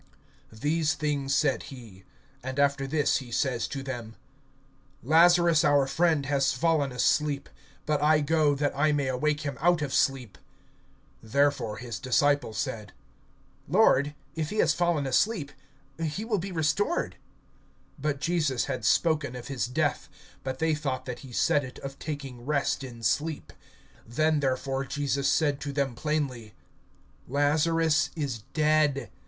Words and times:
(11)These 0.51 0.93
things 0.95 1.35
said 1.35 1.61
he; 1.69 2.05
and 2.41 2.57
after 2.57 2.87
this 2.87 3.17
he 3.17 3.29
says 3.29 3.67
to 3.67 3.83
them: 3.83 4.15
Lazarus 5.03 5.63
our 5.63 5.85
friend 5.85 6.25
has 6.25 6.53
fallen 6.53 6.91
asleep; 6.91 7.47
but 7.85 8.01
I 8.01 8.21
go, 8.21 8.55
that 8.55 8.75
I 8.75 8.91
may 8.93 9.09
awake 9.09 9.41
him 9.41 9.59
out 9.61 9.83
of 9.83 9.93
sleep. 9.93 10.39
(12)Therefore 11.23 11.77
his 11.77 11.99
disciples 11.99 12.57
said: 12.57 12.93
Lord 13.67 14.15
if 14.33 14.49
he 14.49 14.55
has 14.55 14.73
fallen 14.73 15.05
asleep, 15.05 15.51
he 16.01 16.25
will 16.25 16.39
be 16.39 16.51
restored. 16.51 17.15
(13)But 18.01 18.19
Jesus 18.21 18.65
had 18.65 18.83
spoken 18.83 19.35
of 19.35 19.49
his 19.49 19.67
death; 19.67 20.09
but 20.43 20.57
they 20.57 20.73
thought 20.73 21.05
that 21.05 21.19
he 21.19 21.31
said 21.31 21.63
it 21.63 21.77
of 21.77 21.99
taking 21.99 22.43
rest 22.47 22.83
in 22.83 23.03
sleep. 23.03 23.53
(14)Then 24.09 24.41
therefore 24.41 24.83
Jesus 24.83 25.27
said 25.29 25.61
to 25.61 25.71
them 25.71 25.93
plainly: 25.93 26.55
Lazarus 27.27 28.09
is 28.15 28.39
dead. 28.55 29.11